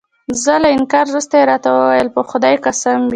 زما 0.41 0.57
له 0.63 0.69
انکار 0.77 1.05
وروسته 1.09 1.33
يې 1.39 1.45
راته 1.51 1.67
وویل: 1.71 2.07
په 2.15 2.21
خدای 2.29 2.55
دې 2.57 2.63
قسم 2.65 2.97
وي. 3.05 3.09